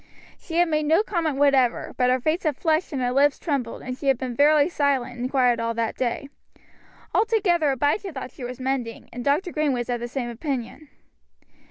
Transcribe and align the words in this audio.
She 0.39 0.55
had 0.55 0.67
made 0.67 0.87
no 0.87 1.03
comment 1.03 1.37
whatever, 1.37 1.93
but 1.95 2.09
her 2.09 2.19
face 2.19 2.41
had 2.41 2.57
flushed 2.57 2.91
and 2.91 3.03
her 3.03 3.11
lips 3.11 3.37
trembled, 3.37 3.83
and 3.83 3.95
she 3.95 4.07
had 4.07 4.17
been 4.17 4.33
very 4.35 4.67
silent 4.67 5.19
and 5.19 5.29
quiet 5.29 5.59
all 5.59 5.75
that 5.75 5.95
day. 5.95 6.27
Altogether 7.13 7.69
Abijah 7.69 8.11
thought 8.11 8.29
that 8.29 8.31
she 8.31 8.43
was 8.43 8.59
mending, 8.59 9.09
and 9.13 9.23
Dr. 9.23 9.51
Green 9.51 9.73
was 9.73 9.89
of 9.89 9.99
the 9.99 10.07
same 10.07 10.29
opinion. 10.31 10.89